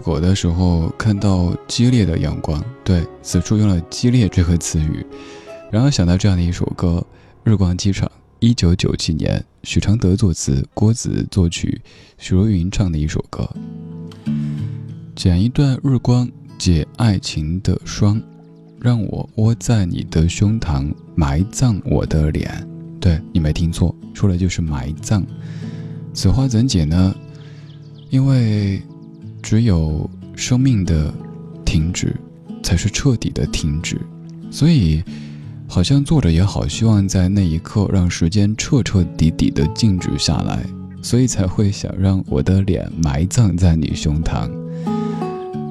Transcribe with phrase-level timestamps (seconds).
[0.00, 5.04] 果的时候看到激烈的阳光，对，此处用了“激烈”这个词语，
[5.70, 7.06] 然后想到这样的一首歌
[7.50, 8.08] 《日光机场》，
[8.40, 11.80] 一九九七年，许常德作词，郭子作曲，
[12.18, 13.48] 许茹芸唱的一首歌。
[15.14, 18.20] 剪一段日光，解爱情的霜，
[18.80, 22.66] 让我窝在你的胸膛，埋葬我的脸。
[23.00, 25.24] 对你没听错，说的就是埋葬。
[26.12, 27.14] 此话怎解呢？
[28.08, 28.82] 因为。
[29.42, 31.12] 只有生命的
[31.64, 32.14] 停止，
[32.62, 34.00] 才是彻底的停止。
[34.50, 35.02] 所以，
[35.68, 40.64] 好像作者也好希望在那一刻让时间彻彻底底的静止下来，
[41.02, 44.50] 所以才会想让我的脸埋葬在你胸膛。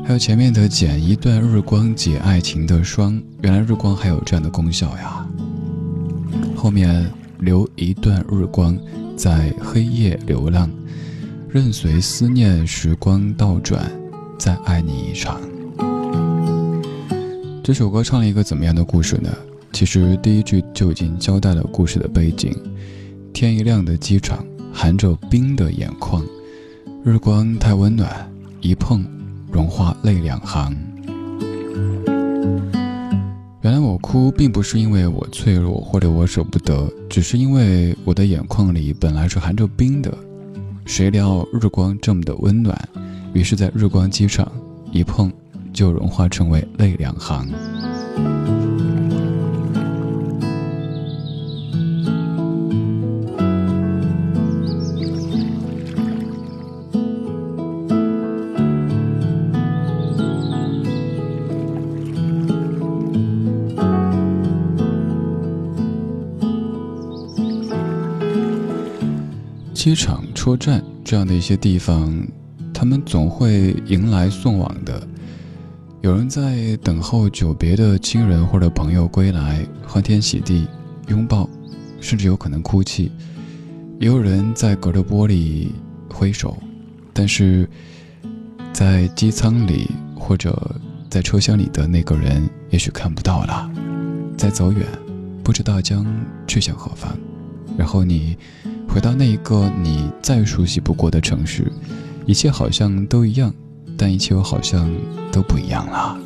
[0.05, 5.27] 还有前面的剪一段日光解爱情的霜，原来日光还有这样的功效呀。
[6.55, 7.05] 后面
[7.39, 8.77] 留一段日光，
[9.15, 10.69] 在黑夜流浪。
[11.51, 13.91] 任随思念时光倒转，
[14.37, 15.41] 再爱你一场。
[17.63, 19.31] 这首歌唱了一个怎么样的故事呢？
[19.73, 22.55] 其实第一句就已经交代了故事的背景：
[23.33, 26.23] 天一亮的机场，含着冰的眼眶，
[27.03, 28.31] 日光太温暖，
[28.61, 29.03] 一碰
[29.51, 30.77] 融化泪两行。
[33.61, 40.15] 原来我哭并不是因为我脆弱或者我舍不得，只是因为我的眼眶里本来是含着冰的。
[40.89, 42.75] 谁料日光这么的温暖，
[43.31, 44.51] 于是，在日光机场
[44.91, 45.31] 一碰，
[45.71, 47.47] 就融化成为泪两行。
[69.79, 72.27] 机场、车站这样的一些地方，
[72.73, 75.07] 他们总会迎来送往的。
[76.01, 80.67] 有人在等候久别的亲人或者朋友归来，欢天喜地，
[81.07, 81.49] 拥抱，
[82.01, 83.09] 甚至有可能哭泣。
[84.01, 85.69] 也有人在隔着玻璃
[86.13, 86.57] 挥手，
[87.13, 87.65] 但是
[88.73, 90.75] 在机舱里或者
[91.09, 93.71] 在车厢里的那个人，也许看不到了，
[94.35, 94.85] 在走远，
[95.41, 96.05] 不知道将
[96.45, 97.17] 去向何方。
[97.77, 98.37] 然后你。
[98.89, 101.71] 回到那一个你再熟悉不过的城市，
[102.25, 103.53] 一切好像都一样，
[103.95, 104.91] 但一切又好像
[105.31, 106.19] 都不一样了。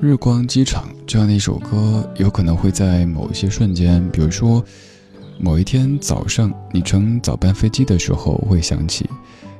[0.00, 4.62] 日光机场这样的一首歌，有可能会在某一些瞬间，比如说
[5.38, 9.08] 某一天早上你乘早班飞机的时候会想起，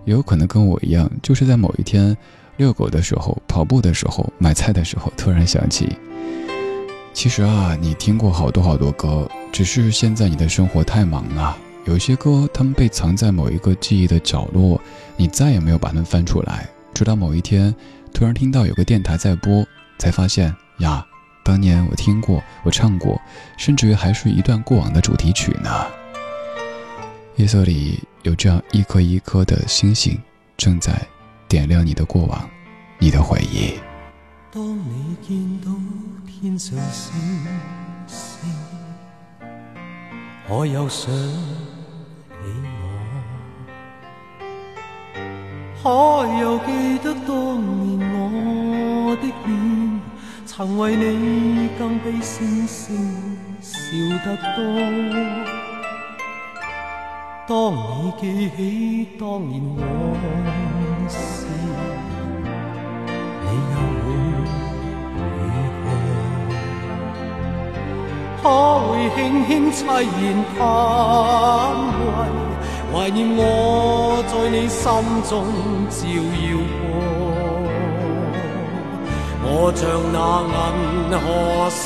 [0.05, 2.17] 也有可能跟我一样，就是在某一天
[2.56, 5.88] 遛狗的时候、跑步的时候、买菜的时候突然想起。
[7.19, 11.59] 其实啊，你听过好多好多歌，只是现在你的生活太忙了。
[11.85, 14.81] 有些歌，它们被藏在某一个记忆的角落，
[15.17, 16.69] 你再也没有把它们翻出来。
[16.94, 17.75] 直到某一天，
[18.15, 19.67] 突然听到有个电台在播，
[19.99, 21.05] 才发现呀，
[21.43, 23.20] 当年我听过，我唱过，
[23.56, 25.87] 甚至于还是一段过往的主题曲呢。
[27.35, 30.17] 夜色里有这样一颗一颗的星星，
[30.56, 30.93] 正在
[31.49, 32.49] 点亮你的过往，
[33.00, 33.73] 你的回忆。
[34.50, 35.70] 当你见到。
[36.41, 37.13] 天上星
[38.06, 38.49] 星，
[40.46, 41.19] 可有想起
[42.79, 42.87] 我？
[45.82, 45.89] 可
[46.41, 47.34] 有记得当
[47.82, 50.01] 年我的脸，
[50.46, 53.75] 曾为你更比星星笑
[54.25, 54.56] 得多？
[57.49, 58.22] 当你记
[58.56, 59.81] 起当年我
[68.48, 70.24] 可会轻轻凄然
[70.56, 70.58] 叹
[72.00, 72.00] 喟，
[72.90, 73.44] 怀念我
[74.26, 74.82] 在你心
[75.28, 75.31] 中
[75.90, 76.82] 照耀过。
[79.44, 79.81] 我像
[80.14, 80.17] 那
[80.48, 80.56] 银
[81.20, 81.22] 河
[81.69, 81.84] 星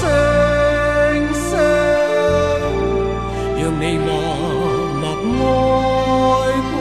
[1.35, 1.51] 星，
[3.59, 4.09] 让你默
[5.03, 5.35] 默
[6.39, 6.73] 爱过，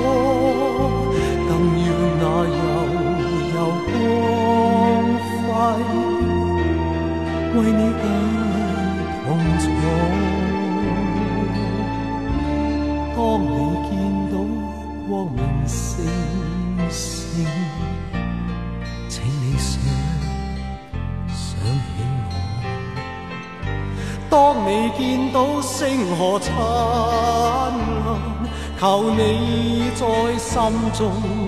[1.47, 1.49] 更
[1.81, 1.89] 让
[2.21, 2.23] 那
[2.59, 2.61] 悠
[3.55, 3.57] 悠
[3.87, 3.89] 光
[5.41, 5.49] 辉
[7.55, 7.81] 为你
[24.71, 27.73] 未见到星河灿烂，
[28.79, 30.61] 求你在心
[30.93, 31.40] 中。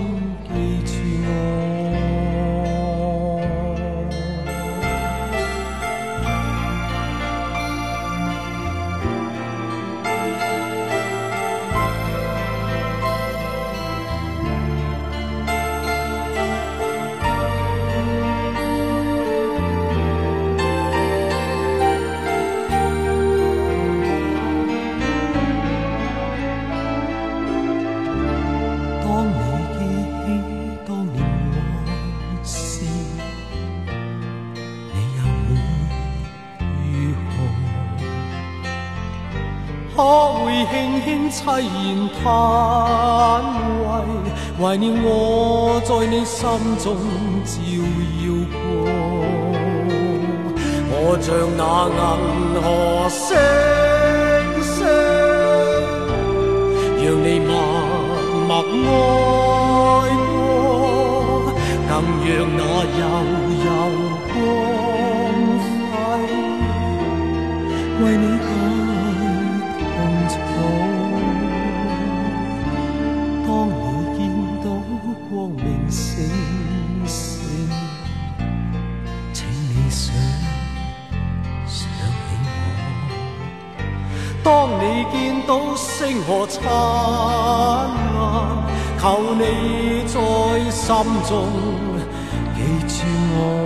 [41.44, 42.24] 凄然叹
[43.84, 43.86] 喟，
[44.58, 45.06] 怀念我
[45.84, 46.40] 在你心
[46.78, 46.96] 中
[47.44, 47.52] 照
[48.24, 48.54] 耀过。
[50.96, 51.26] 我像
[51.58, 51.62] 那
[52.00, 52.02] 银
[52.62, 52.64] 河
[53.10, 53.22] 星
[54.62, 54.72] 星，
[57.04, 57.50] 让你默
[58.48, 58.50] 默
[60.00, 60.40] 爱过，
[61.86, 61.92] 更
[62.24, 62.60] 让那
[63.00, 63.02] 悠
[63.64, 63.68] 悠
[64.32, 64.34] 光
[65.90, 65.92] 辉
[68.02, 68.24] 为你。
[85.12, 87.88] 见到星河灿烂，
[89.00, 90.14] 求你在
[90.70, 90.94] 心
[91.28, 91.32] 中
[92.54, 92.58] 记
[92.88, 93.04] 住
[93.36, 93.63] 我。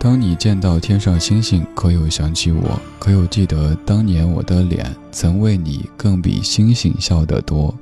[0.00, 2.80] 当你见到天上星星，可有想起我？
[3.00, 7.76] 可有记得当年我的脸曾为你更比星星笑得多？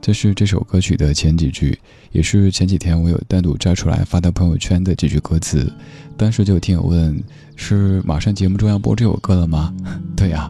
[0.00, 1.76] 这是这首歌曲的前几句，
[2.12, 5.70] 也是前几天我有单独摘出来发到朋友圈的几句歌词。
[6.16, 7.20] 当时就有听友问：
[7.56, 9.74] 是马上节目中要播这首歌了吗？
[10.16, 10.48] 对呀。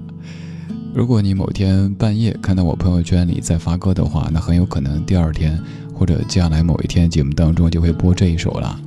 [0.94, 5.58] 如果你某天半夜看到我朋友圈里在发歌的话，那很有可能第二天
[5.94, 8.78] 或者接下来某一天节目当中就会播这一首了。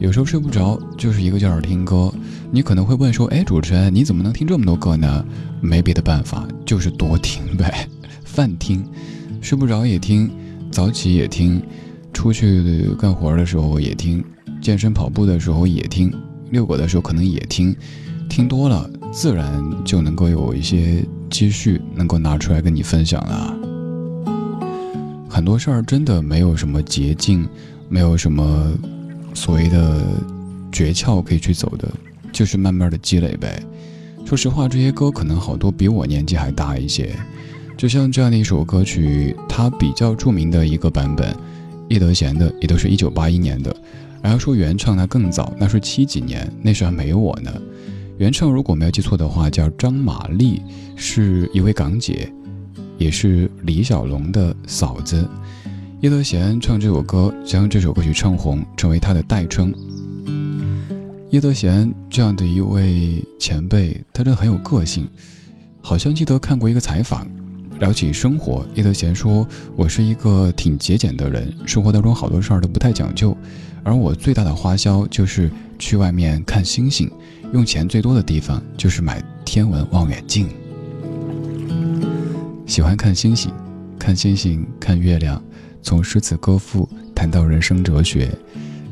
[0.00, 2.10] 有时候睡不着，就是一个劲儿听歌。
[2.50, 5.24] 你可能会问说：“哎，主持人，你怎么能听这么多歌呢？”
[5.60, 7.86] 没别的办法，就是多听呗，
[8.24, 8.82] 饭听，
[9.42, 10.30] 睡不着也听，
[10.70, 11.62] 早起也听，
[12.14, 14.24] 出去干活的时候也听，
[14.62, 16.10] 健身跑步的时候也听，
[16.50, 17.76] 遛狗的时候可能也听。
[18.26, 23.54] 听多了，自然就能够有一些积蓄，能够拿出来跟你分享了。
[25.28, 27.46] 很多事儿真的没有什么捷径，
[27.90, 28.72] 没有什么。
[29.40, 30.02] 所谓的
[30.70, 31.88] 诀窍可以去走的，
[32.30, 33.62] 就是慢慢的积累呗。
[34.26, 37.16] 说实话，这些歌可能好多比我年纪还大一些。
[37.74, 41.34] 就像这样的一首歌曲，它比较著名的一个版本，
[41.88, 43.74] 叶德娴的，也都是一九八一年的。
[44.20, 47.50] 而要说原唱，那更早，那是七几年，那时还没有我呢。
[48.18, 50.60] 原唱如果没有记错的话，叫张玛丽，
[50.96, 52.30] 是一位港姐，
[52.98, 55.26] 也是李小龙的嫂子。
[56.00, 59.70] 叶德娴唱这首歌，将这首歌曲唱红，成为她的代称。
[61.28, 65.06] 叶德娴这样的一位前辈，她真的很有个性。
[65.82, 67.26] 好像记得看过一个采访，
[67.80, 73.36] 聊起生活，叶德娴说：“我是一个挺节俭的人，生活当中好多事儿都不太讲究，
[73.82, 77.10] 而我最大的花销就是去外面看星星，
[77.52, 80.48] 用钱最多的地方就是买天文望远镜。
[82.64, 83.52] 喜欢看星星，
[83.98, 85.38] 看星星，看月亮。”
[85.82, 88.30] 从诗词歌赋谈到人生哲学，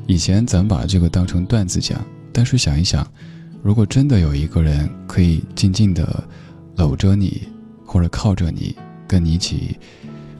[0.07, 3.07] 以前咱把这个当成段子讲，但是想一想，
[3.62, 6.25] 如果真的有一个人可以静静的
[6.76, 7.49] 搂着你，
[7.85, 8.75] 或者靠着你，
[9.07, 9.78] 跟你一起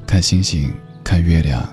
[0.07, 0.73] 看星星、
[1.05, 1.69] 看月亮，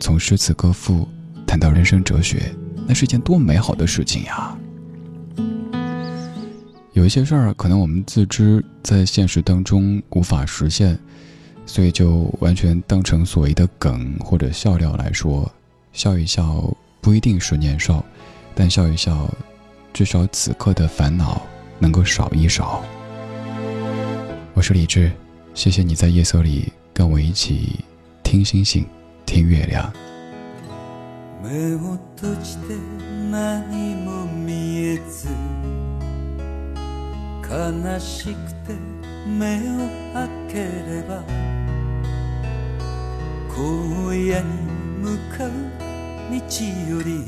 [0.00, 1.08] 从诗词歌赋
[1.46, 2.54] 谈到人生哲学，
[2.86, 4.56] 那是一件多美好的事情呀！
[6.92, 10.98] 有一些事儿，可能我们自知在现实当中无法实现。
[11.66, 15.50] 所以就完全当成所谓的梗或者笑料来说，
[15.92, 18.02] 笑一笑不一定是年少，
[18.54, 19.28] 但笑一笑，
[19.92, 21.42] 至少此刻的烦恼
[21.78, 22.82] 能够少一少。
[24.54, 25.10] 我是李志，
[25.54, 27.80] 谢谢你在夜色里跟我一起
[28.22, 28.86] 听星星，
[29.26, 29.92] 听月亮。
[43.56, 43.62] 荒
[44.12, 44.44] 野に
[45.00, 45.50] 向かう
[46.30, 46.36] 道
[46.90, 47.24] より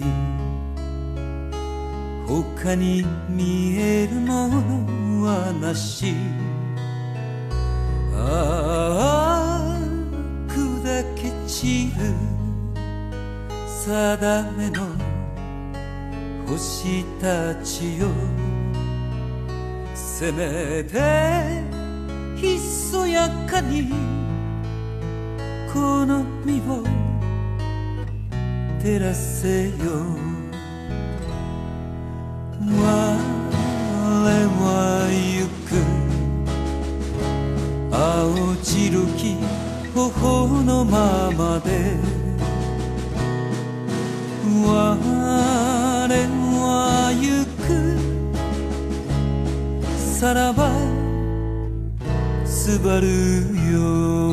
[2.27, 6.15] 他に見えるものはなし。
[8.15, 9.79] ああ
[10.49, 12.13] 砕け散る
[13.87, 14.87] 定めの
[16.47, 18.09] 星たちよ。
[19.95, 21.63] せめて
[22.37, 24.18] ひそやかに
[25.73, 26.83] この身を
[28.81, 29.75] 照らせよ。
[32.61, 32.83] 我
[34.61, 34.67] は
[35.13, 35.71] 行く。
[37.91, 39.37] 青白き
[39.95, 41.97] 頬のままで。
[44.65, 45.29] 我
[46.61, 47.69] は行く。
[49.97, 50.71] さらば
[52.45, 53.07] すばる
[53.73, 54.28] よ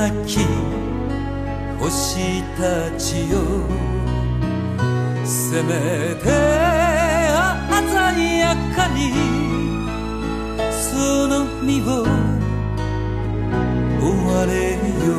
[0.00, 0.38] なき
[1.78, 3.36] 星たちよ
[5.22, 6.24] せめて
[7.70, 9.12] 鮮やかに
[10.72, 11.84] その身を
[14.00, 14.52] 追われ
[15.04, 15.10] よ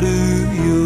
[0.00, 0.06] る
[0.68, 0.81] よ。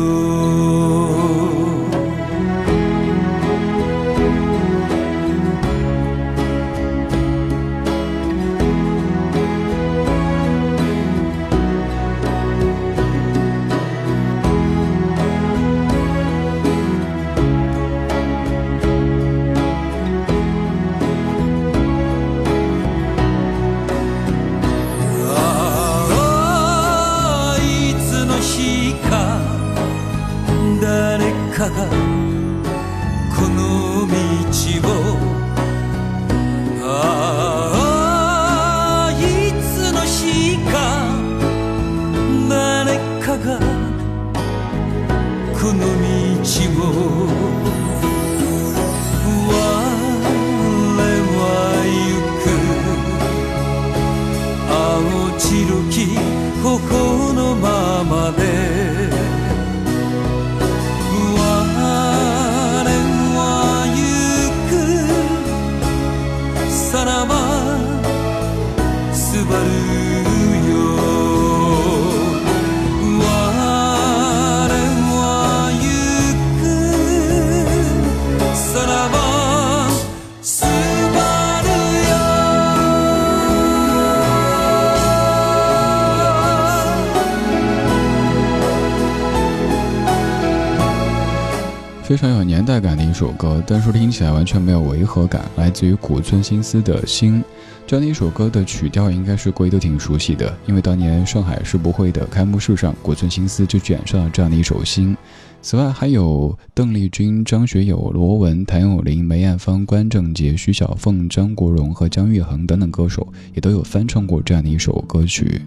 [93.66, 97.40] 但是听起来完全没有违和感，来自于古村新司的《心》。
[97.86, 105.14] 这样的一首歌的曲调应该是各位都挺熟悉的，因为当年上海世博会的开幕式上，古村新司就卷上了这样的一首《心》。
[105.62, 115.62] 此外，还有邓丽君、张学友、罗文、谭咏麟、梅艳芳、关正杰、徐小凤、张国荣和姜育恒等等歌手，也都有翻唱过这样的一首歌曲。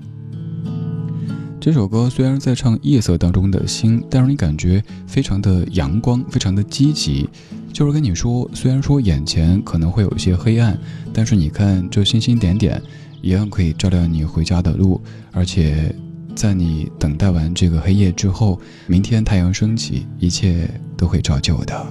[1.60, 7.30] 这首歌虽然在唱夜色当中的星，但让你感觉非常的阳光，非常的积极。
[7.71, 10.77] 就是跟你说，虽然说眼前可能会有一些黑暗，
[11.13, 12.82] 但是你看这星星点点，
[13.21, 15.01] 一样可以照亮你回家的路。
[15.32, 15.95] 而且，
[16.36, 21.88] 在你等待完这个黑夜之后，明天太阳升起，一切都会照旧的。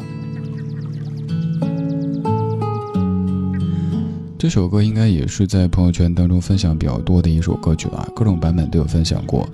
[4.39, 9.49] 这首歌应该也是在朋友圈当中分享比较多的一首歌曲了，各种版本都有分享过。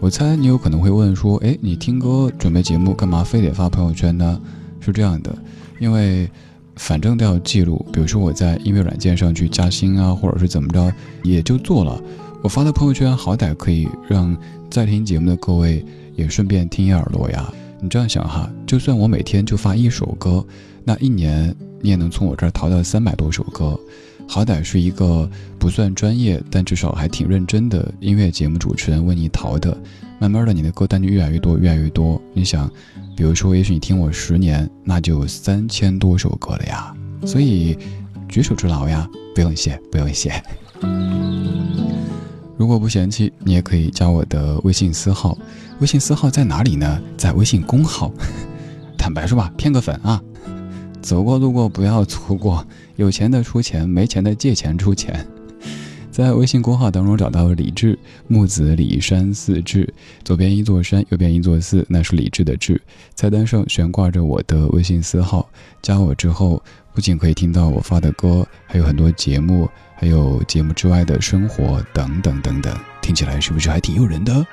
[0.00, 4.40] 我猜你有可能会问说，哎，你听歌准备节目干嘛非得发朋友圈呢？
[4.80, 5.34] 是这样的，
[5.78, 6.28] 因为
[6.76, 12.00] 反正都要记录，比如说我在音乐软件上去加薪啊，或者是怎么着，也就做了。
[12.42, 14.36] 我发的朋友圈好歹可以让
[14.70, 15.84] 在听节目的各位
[16.14, 17.52] 也顺便听一耳朵呀。
[17.80, 20.44] 你这样想哈，就算我每天就发一首歌，
[20.84, 23.78] 那一年你也能从我这儿淘到三百多首歌。
[24.26, 29.76] 好歹是一个不算专业，但至少还挺认真的音乐节目主持人为你淘的。
[30.18, 32.20] 慢慢的，你的歌单就越来越多，越来越多。
[32.32, 32.70] 你想，
[33.16, 36.94] 比如说，也许你听我十年，那就三千多首歌了呀。
[37.26, 37.76] 所以，
[38.28, 40.42] 举手之劳呀，不用谢，不用谢。
[42.56, 45.36] 如果不嫌弃，你也可以加我的微信私号。
[45.80, 47.02] 微信私号在哪里呢？
[47.16, 48.10] 在微信公号。
[48.96, 50.22] 坦白说吧，骗个粉啊！
[51.04, 55.24] 走过路过不要错过，有钱的出钱，没钱的借钱出钱。
[56.10, 59.92] 在微信公号当中找到李志，木子李山寺志，
[60.24, 62.80] 左边一座山，右边一座寺，那是李志的志。
[63.14, 65.46] 菜单上悬挂着我的微信私号，
[65.82, 66.62] 加我之后，
[66.94, 74.46] 不仅可以听到我发的歌，还有很多节目，还有节目之外的生活等等等等，听起来是不是还挺诱人的？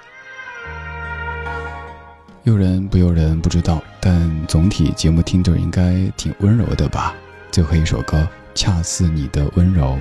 [2.44, 7.14] 诱人不诱人不知道，但总体节目听着应该挺温柔的吧。
[7.52, 9.96] 最后一首歌，恰似你的温柔。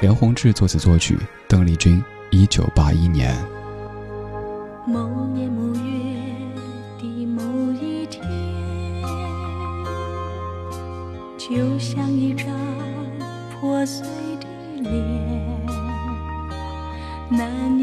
[0.00, 3.32] 梁宏志作词作曲，邓丽君，一九八一年。
[4.88, 6.14] 某年某月
[6.98, 8.28] 的某一天，
[11.38, 12.46] 就像一张
[13.52, 14.04] 破碎
[14.40, 14.48] 的
[14.82, 15.60] 脸，
[17.30, 17.77] 难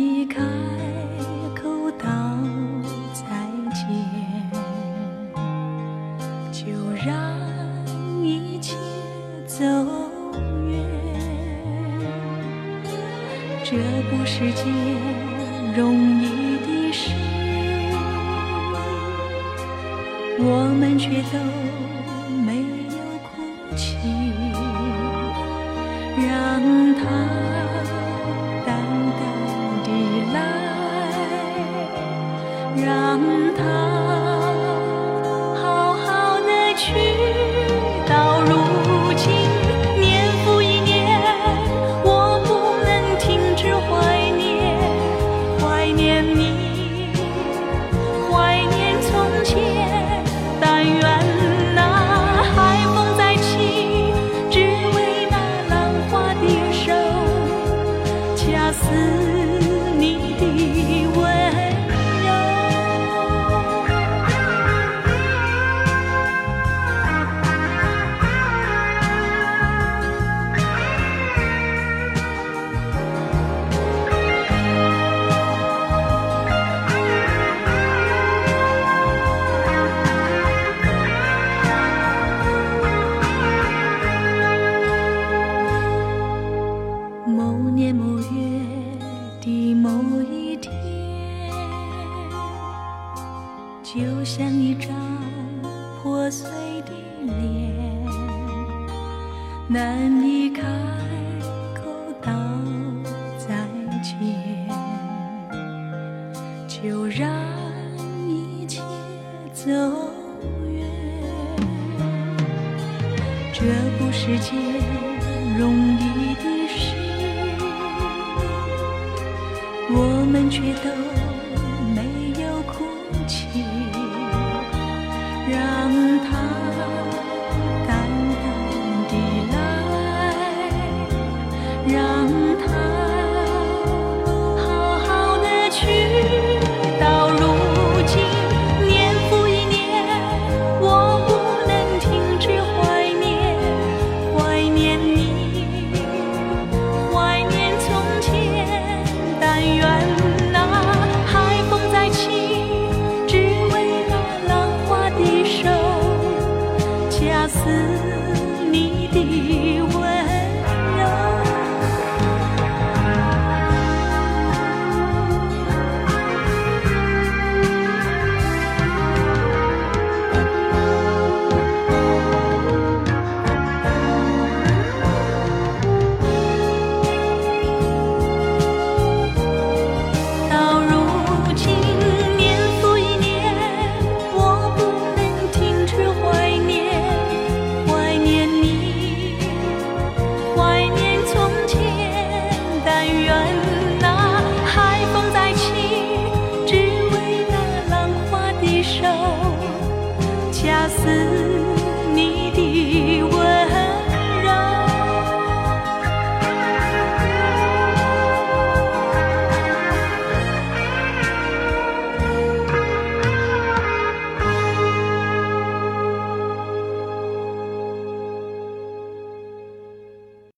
[33.58, 33.85] 让